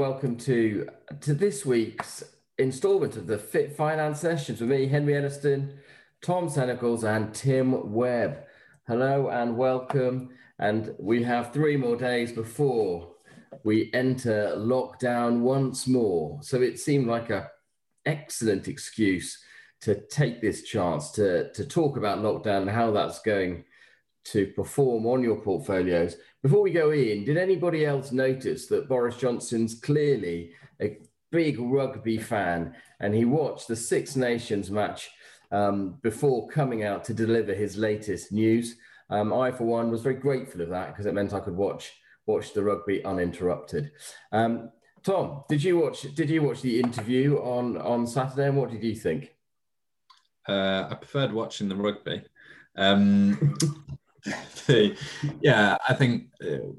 [0.00, 0.88] welcome to
[1.20, 2.24] to this week's
[2.56, 5.78] instalment of the Fit Finance Sessions with me, Henry Elliston,
[6.22, 8.38] Tom Senegals, and Tim Webb.
[8.86, 10.30] Hello and welcome.
[10.58, 13.12] And we have three more days before
[13.62, 16.38] we enter lockdown once more.
[16.40, 17.50] So it seemed like a
[18.06, 19.38] excellent excuse
[19.82, 23.64] to take this chance to, to talk about lockdown and how that's going
[24.24, 26.16] to perform on your portfolios.
[26.42, 30.98] Before we go in, did anybody else notice that Boris Johnson's clearly a
[31.30, 35.10] big rugby fan and he watched the Six Nations match
[35.50, 38.76] um, before coming out to deliver his latest news?
[39.08, 41.92] Um, I, for one, was very grateful of that because it meant I could watch
[42.26, 43.90] watch the rugby uninterrupted.
[44.30, 44.70] Um,
[45.02, 48.84] Tom, did you watch did you watch the interview on on Saturday and what did
[48.84, 49.34] you think?
[50.48, 52.22] Uh, I preferred watching the rugby.
[52.76, 53.56] Um,
[54.66, 54.96] the,
[55.40, 56.72] yeah, I think uh,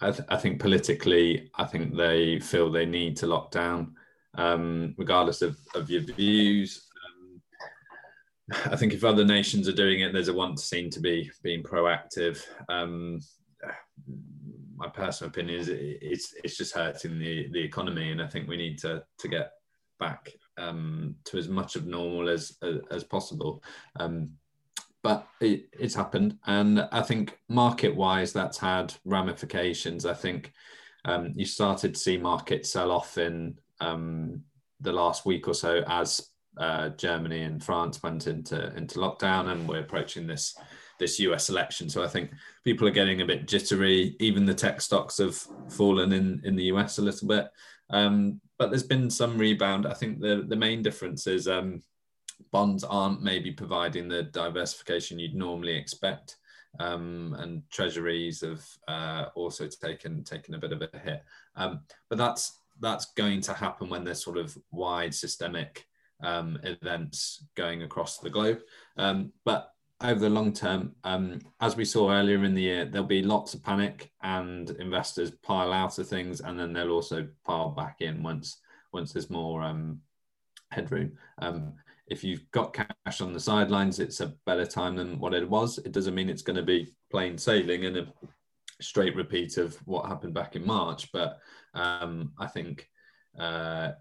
[0.00, 3.94] I, th- I, think politically, I think they feel they need to lock down,
[4.34, 6.88] um, regardless of, of your views.
[7.06, 7.40] Um,
[8.72, 11.30] I think if other nations are doing it, there's a want to seem to be
[11.42, 12.42] being proactive.
[12.68, 13.20] Um,
[14.76, 18.56] my personal opinion is it's it's just hurting the the economy, and I think we
[18.56, 19.52] need to to get
[20.00, 23.62] back um, to as much of normal as as, as possible.
[24.00, 24.32] Um,
[25.02, 30.06] but it, it's happened, and I think market wise, that's had ramifications.
[30.06, 30.52] I think
[31.04, 34.42] um, you started to see markets sell off in um,
[34.80, 39.68] the last week or so as uh, Germany and France went into into lockdown, and
[39.68, 40.56] we're approaching this
[40.98, 41.88] this US election.
[41.90, 42.30] So I think
[42.64, 44.16] people are getting a bit jittery.
[44.20, 45.36] Even the tech stocks have
[45.68, 47.48] fallen in, in the US a little bit.
[47.90, 49.86] Um, but there's been some rebound.
[49.86, 51.82] I think the, the main difference is um,
[52.50, 56.36] bonds aren't maybe providing the diversification you'd normally expect.
[56.80, 61.22] Um, and treasuries have uh, also taken taken a bit of a hit.
[61.54, 65.86] Um, but that's that's going to happen when there's sort of wide systemic
[66.22, 68.60] um, events going across the globe.
[68.96, 73.06] Um, but over the long term, um, as we saw earlier in the year, there'll
[73.06, 77.70] be lots of panic and investors pile out of things, and then they'll also pile
[77.70, 78.58] back in once
[78.92, 80.00] once there's more um,
[80.70, 81.12] headroom.
[81.38, 81.74] Um,
[82.06, 85.78] if you've got cash on the sidelines, it's a better time than what it was.
[85.78, 88.06] It doesn't mean it's going to be plain sailing and a
[88.80, 91.38] straight repeat of what happened back in March, but
[91.74, 92.88] um, I think
[93.38, 93.92] uh,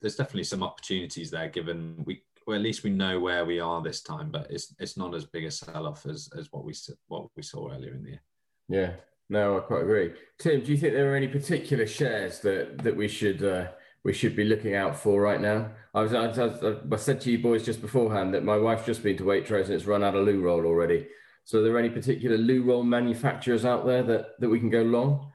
[0.00, 3.82] there's definitely some opportunities there given we well, at least we know where we are
[3.82, 6.72] this time, but it's it's not as big a sell off as as what we
[7.08, 8.22] what we saw earlier in the year.
[8.70, 8.92] Yeah,
[9.28, 10.12] no, I quite agree.
[10.38, 13.68] Tim, do you think there are any particular shares that that we should uh,
[14.08, 15.70] we should be looking out for right now?
[15.92, 19.02] I was I, I, I said to you boys just beforehand that my wife's just
[19.02, 21.06] been to Waitrose and it's run out of loo roll already.
[21.44, 24.80] So, are there any particular loo roll manufacturers out there that that we can go
[24.80, 25.30] long?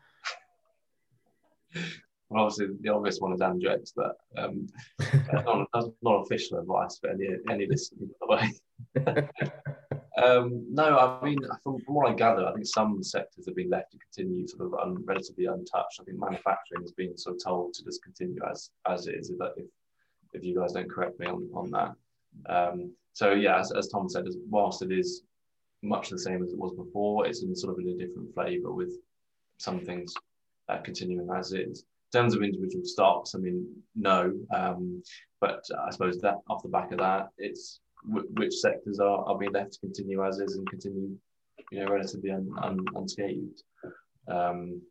[2.29, 4.65] Well, obviously, the obvious one is Andrex, but um,
[4.97, 8.49] that's, not, that's, not, official advice for any any listeners, by
[8.95, 9.29] the way.
[10.23, 13.69] um, no, I mean, from, from, what I gather, I think some sectors have been
[13.69, 15.99] left to continue sort of un, relatively untouched.
[15.99, 19.29] I think manufacturing has been sort of told to just continue as as it is.
[19.29, 19.65] If if,
[20.33, 21.91] if you guys don't correct me on on that.
[22.47, 25.23] Um, so yeah, as, as Tom said, whilst it is
[25.81, 28.71] much the same as it was before, it's in sort of in a different flavour
[28.71, 28.93] with
[29.57, 30.13] some things
[30.69, 34.33] uh, continuing as is terms of individual stocks, I mean, no.
[34.53, 35.03] Um,
[35.41, 39.37] but I suppose that off the back of that, it's w- which sectors are, are
[39.37, 41.15] being left to continue as is and continue,
[41.71, 43.63] you know, relatively un, un, unscathed.
[44.27, 44.81] Um,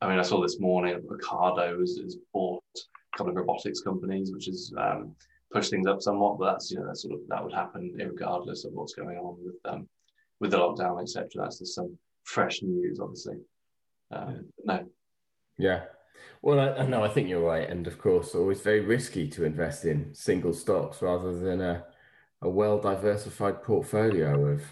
[0.00, 4.32] I mean, I saw this morning Ocado has, has bought a couple of robotics companies,
[4.32, 5.14] which has um,
[5.52, 6.38] pushed things up somewhat.
[6.38, 9.36] But that's you know that sort of that would happen regardless of what's going on
[9.42, 9.88] with um,
[10.40, 11.28] with the lockdown, etc.
[11.36, 13.38] That's just some fresh news, obviously.
[14.10, 14.86] Um, no,
[15.58, 15.84] yeah.
[16.42, 17.68] Well, I, no, I think you're right.
[17.68, 21.84] And of course, always very risky to invest in single stocks rather than a,
[22.42, 24.62] a well diversified portfolio of,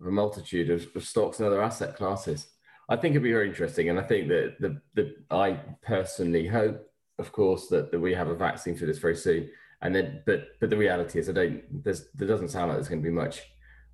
[0.00, 2.46] of a multitude of, of, stocks and other asset classes.
[2.88, 3.90] I think it'd be very interesting.
[3.90, 8.28] And I think that the, the I personally hope, of course, that, that we have
[8.28, 9.50] a vaccine for this very soon.
[9.82, 11.84] And then, but but the reality is, I don't.
[11.84, 13.42] There's there doesn't sound like there's going to be much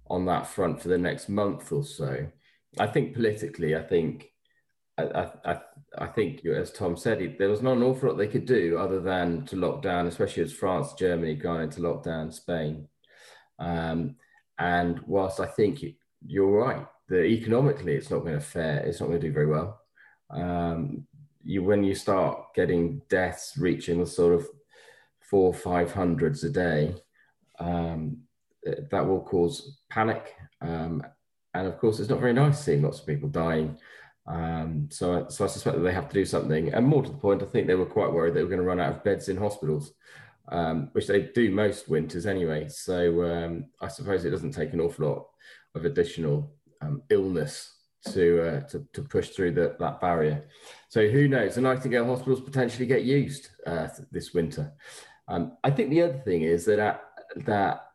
[0.06, 2.26] on that front for the next month or so.
[2.78, 4.30] I think politically, I think
[4.96, 5.60] I, I,
[5.98, 9.00] I think, as Tom said, there was not an awful lot they could do other
[9.00, 12.88] than to lock down, especially as France, Germany going into lockdown, Spain.
[13.58, 14.16] Um,
[14.58, 15.84] and whilst I think
[16.24, 19.46] you're right, that economically it's not going to fare, it's not going to do very
[19.46, 19.80] well.
[20.30, 21.06] Um,
[21.42, 24.46] you when you start getting deaths reaching the sort of
[25.20, 26.94] four five hundreds a day,
[27.58, 28.18] um,
[28.90, 30.34] that will cause panic.
[30.60, 31.04] Um,
[31.52, 33.76] and of course, it's not very nice seeing lots of people dying
[34.26, 36.72] Um, so, so I suspect that they have to do something.
[36.72, 38.66] And more to the point, I think they were quite worried they were going to
[38.66, 39.92] run out of beds in hospitals,
[40.50, 42.68] um, which they do most winters anyway.
[42.68, 45.26] So um, I suppose it doesn't take an awful lot
[45.74, 47.70] of additional um, illness
[48.12, 50.44] to, uh, to, to push through the, that barrier.
[50.88, 51.54] So who knows?
[51.54, 54.72] The Nightingale hospitals potentially get used uh, this winter.
[55.28, 56.98] Um, I think the other thing is that uh,
[57.46, 57.86] that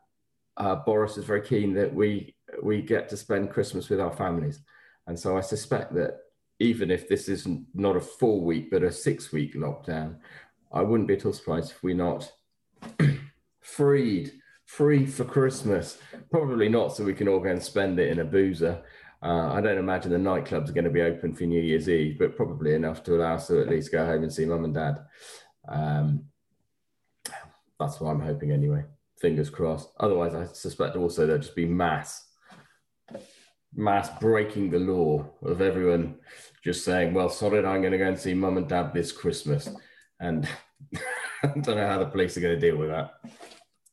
[0.57, 4.61] uh, Boris is very keen that we we get to spend Christmas with our families.
[5.09, 6.19] And so I suspect that
[6.59, 10.17] even if this isn't not a four week, but a six week lockdown,
[10.71, 12.31] I wouldn't be at all surprised if we're not
[13.59, 14.33] freed,
[14.65, 15.97] free for Christmas.
[16.29, 18.83] Probably not so we can all go and spend it in a boozer.
[19.23, 22.19] Uh, I don't imagine the nightclubs are going to be open for New Year's Eve,
[22.19, 24.75] but probably enough to allow us to at least go home and see mum and
[24.75, 24.99] dad.
[25.67, 26.25] Um,
[27.79, 28.85] that's what I'm hoping anyway.
[29.19, 29.89] Fingers crossed.
[29.99, 32.27] Otherwise, I suspect also there'll just be mass
[33.75, 36.15] mass breaking the law of everyone
[36.63, 39.69] just saying, well, sorry, I'm going to go and see mum and dad this Christmas.
[40.19, 40.47] And
[41.43, 43.11] I don't know how the police are going to deal with that.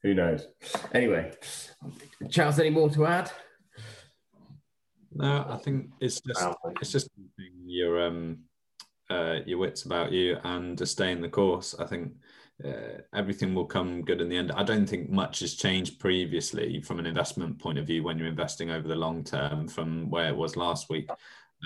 [0.03, 0.47] Who knows?
[0.93, 1.33] Anyway,
[2.31, 3.31] Charles, any more to add?
[5.13, 6.47] No, I think it's just
[6.81, 7.09] it's just
[7.65, 8.41] your um
[9.09, 11.75] uh, your wits about you and to stay in the course.
[11.79, 12.13] I think
[12.65, 14.51] uh, everything will come good in the end.
[14.53, 18.29] I don't think much has changed previously from an investment point of view when you're
[18.29, 21.11] investing over the long term from where it was last week.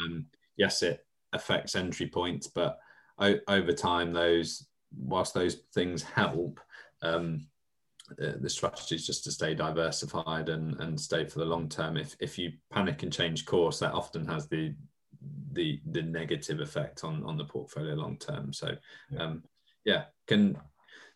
[0.02, 0.26] Um,
[0.56, 2.78] yes, it affects entry points, but
[3.18, 4.66] o- over time, those
[4.96, 6.58] whilst those things help,
[7.02, 7.46] um,
[8.20, 11.96] uh, the strategy is just to stay diversified and, and stay for the long term.
[11.96, 14.74] If if you panic and change course, that often has the
[15.52, 18.52] the the negative effect on on the portfolio long term.
[18.52, 18.74] So,
[19.16, 19.44] um,
[19.84, 20.58] yeah, can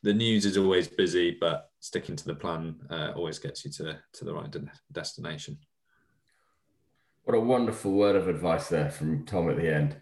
[0.05, 3.99] the news is always busy, but sticking to the plan uh, always gets you to,
[4.13, 5.57] to the right de- destination.
[7.25, 9.97] What a wonderful word of advice there from Tom at the end.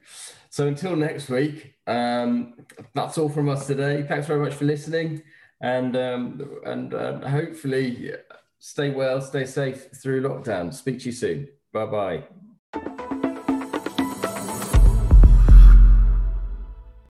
[0.50, 2.54] So until next week, um,
[2.94, 4.02] that's all from us today.
[4.02, 5.22] Thanks very much for listening,
[5.60, 8.12] and um, and uh, hopefully
[8.58, 10.74] stay well, stay safe through lockdown.
[10.74, 11.48] Speak to you soon.
[11.72, 13.01] Bye bye.